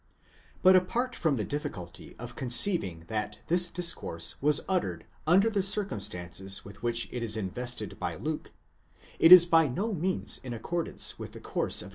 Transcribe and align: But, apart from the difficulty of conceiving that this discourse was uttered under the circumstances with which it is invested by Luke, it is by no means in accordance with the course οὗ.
But, 0.63 0.75
apart 0.75 1.13
from 1.15 1.35
the 1.35 1.43
difficulty 1.43 2.15
of 2.17 2.35
conceiving 2.35 3.05
that 3.07 3.37
this 3.49 3.69
discourse 3.69 4.33
was 4.41 4.61
uttered 4.67 5.05
under 5.27 5.47
the 5.47 5.61
circumstances 5.61 6.65
with 6.65 6.81
which 6.81 7.07
it 7.11 7.21
is 7.21 7.37
invested 7.37 7.99
by 7.99 8.15
Luke, 8.15 8.49
it 9.19 9.31
is 9.31 9.45
by 9.45 9.67
no 9.67 9.93
means 9.93 10.39
in 10.43 10.53
accordance 10.55 11.19
with 11.19 11.33
the 11.33 11.39
course 11.39 11.83
οὗ. 11.83 11.89